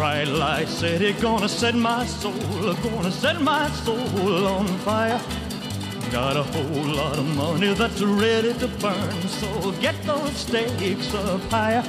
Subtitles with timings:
[0.00, 2.32] Bright light city, gonna set my soul,
[2.82, 5.20] gonna set my soul on fire.
[6.10, 11.42] Got a whole lot of money that's ready to burn, so get those stakes up
[11.50, 11.82] higher.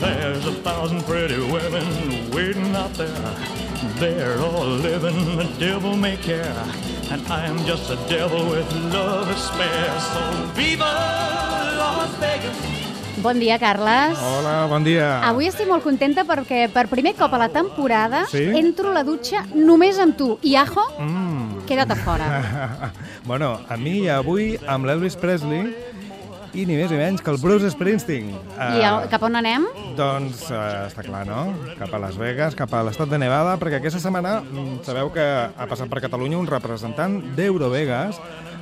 [0.00, 3.36] There's a thousand pretty women waiting out there.
[4.00, 6.64] They're all living the devil may care.
[7.12, 10.00] And I am just a devil with love to spare.
[10.00, 10.82] So viva
[11.78, 12.85] Las Vegas!
[13.22, 14.18] Bon dia, Carles.
[14.20, 15.22] Hola, bon dia.
[15.24, 18.42] Avui estic molt contenta perquè per primer cop a la temporada Sí?
[18.58, 20.38] entro a la dutxa només amb tu.
[20.42, 21.64] I Ajo, Mm.
[21.66, 22.92] queda't a fora.
[23.24, 25.72] bueno, a mi avui amb l'Elvis Presley
[26.52, 28.30] i ni més ni menys que el Bruce Springsteen.
[28.56, 29.66] I a, cap on anem?
[29.96, 31.54] Doncs uh, està clar, no?
[31.78, 35.24] Cap a Las Vegas, cap a l'estat de Nevada, perquè aquesta setmana mm, sabeu que
[35.56, 38.20] ha passat per Catalunya un representant d'Eurovegas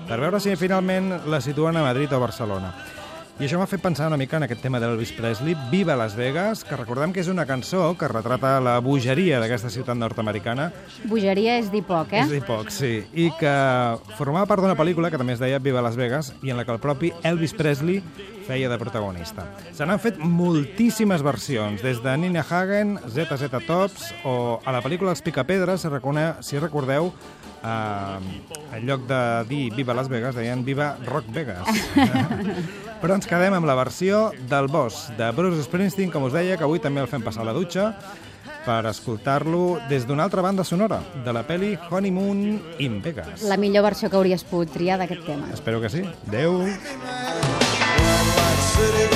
[0.09, 2.75] per veure si finalment la situen a Madrid o Barcelona.
[3.35, 6.61] I això m'ha fet pensar una mica en aquest tema d'Elvis Presley, Viva Las Vegas,
[6.63, 10.69] que recordem que és una cançó que retrata la bogeria d'aquesta ciutat nord-americana
[11.11, 12.23] Bogeria és dir poc, eh?
[12.23, 13.01] És dir poc, sí.
[13.11, 13.55] I que
[14.15, 16.77] formava part d'una pel·lícula que també es deia Viva Las Vegas i en la que
[16.77, 18.05] el propi Elvis Presley
[18.47, 19.47] feia de protagonista.
[19.75, 25.15] Se n'han fet moltíssimes versions, des de Nina Hagen, ZZ Tops o a la pel·lícula
[25.15, 27.13] Els Picapedres, si, recordeu,
[27.65, 31.69] eh, en lloc de dir Viva Las Vegas, deien Viva Rock Vegas.
[33.03, 36.65] Però ens quedem amb la versió del boss de Bruce Springsteen, com us deia, que
[36.65, 37.91] avui també el fem passar a la dutxa,
[38.65, 43.45] per escoltar-lo des d'una altra banda sonora, de la peli Honeymoon in Vegas.
[43.45, 45.53] La millor versió que hauries pogut triar d'aquest tema.
[45.53, 46.05] Espero que sí.
[46.29, 46.65] Adéu.
[46.65, 47.54] my
[48.75, 49.14] city.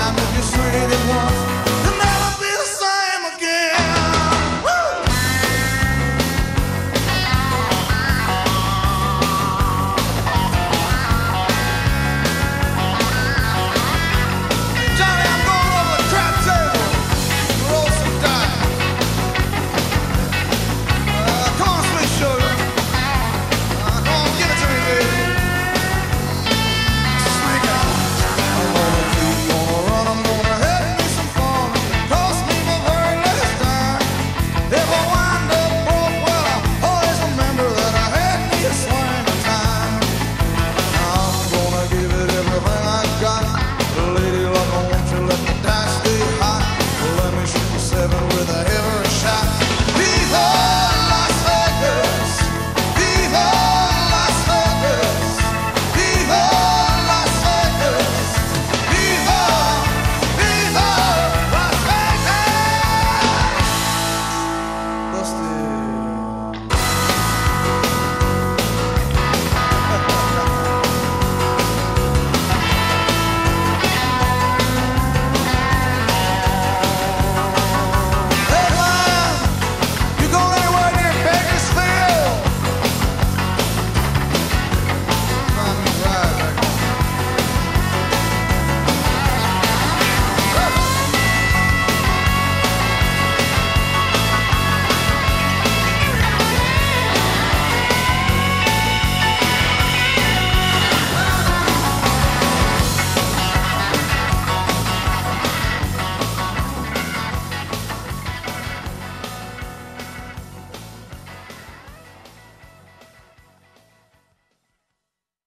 [0.00, 1.49] time if you swear it once.